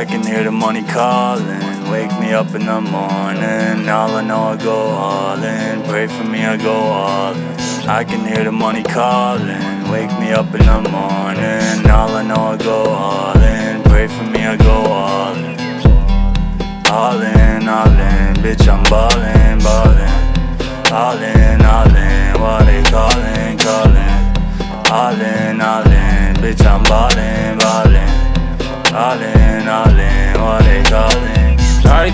[0.00, 1.90] I can hear the money calling.
[1.90, 3.86] Wake me up in the morning.
[3.86, 5.82] All I know I go all in.
[5.82, 7.86] Pray for me, I go all in.
[7.86, 9.60] I can hear the money calling.
[9.92, 11.90] Wake me up in the morning.
[11.90, 13.82] All I know I go all in.
[13.82, 15.60] Pray for me, I go all in.
[16.88, 18.36] All in, all in.
[18.42, 20.90] Bitch, I'm ballin', ballin'.
[20.90, 21.39] All in,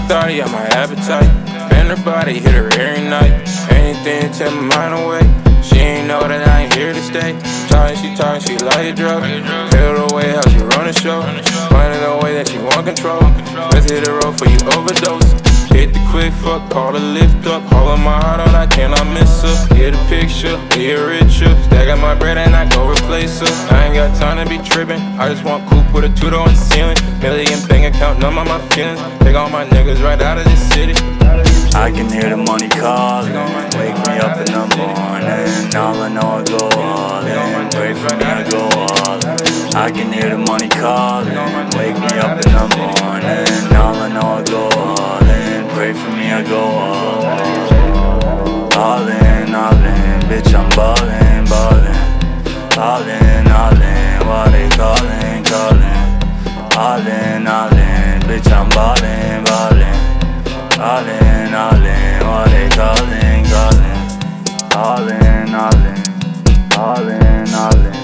[0.09, 1.27] Thoughty on my appetite.
[1.69, 3.43] Bend her body, hit her every night.
[3.73, 5.63] Anything to take my mind away.
[5.63, 7.35] She ain't know that I ain't here to stay.
[7.67, 9.25] Talking, she talking, she like a drug.
[12.37, 13.25] That she want control.
[13.73, 15.25] Let's hit the road for you overdose.
[15.73, 17.65] Hit the quick fuck, call the lift up.
[17.73, 19.57] All of my heart on, I cannot miss her.
[19.73, 21.49] Get a picture, a richer.
[21.65, 23.49] Stack up my bread and I go replace her.
[23.73, 25.01] I ain't got time to be tripping.
[25.17, 27.01] I just want cool, with a tutor on the ceiling.
[27.25, 29.01] Million bank account, numb on my feelings.
[29.25, 30.93] Take all my niggas right out of this city.
[31.73, 33.33] I can hear the money calling.
[33.81, 34.65] Wake me up in the
[35.37, 35.77] morning.
[35.77, 37.71] All I know I go all in.
[37.71, 39.77] Pray for me, I go all in.
[39.77, 41.35] I can hear the money calling.
[41.77, 43.77] Wake me up in the morning.
[43.77, 45.69] All I know I go all in.
[45.75, 47.67] Pray for me, I go all in.
[48.77, 50.21] All in, all in.
[50.29, 52.79] Bitch, I'm ballin', ballin'.
[52.79, 53.26] All in,
[65.57, 65.97] All in,
[66.77, 67.97] all in, all in,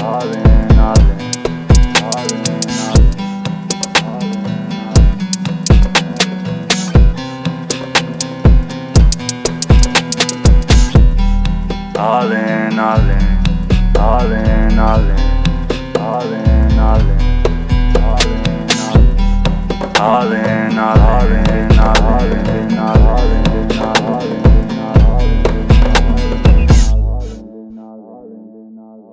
[0.00, 1.28] all in, all in,
[11.98, 13.38] all in, all in, all in,
[13.98, 15.18] all in, all in,
[15.98, 17.02] all in, all
[18.22, 18.68] in,
[20.00, 21.59] all in, all in,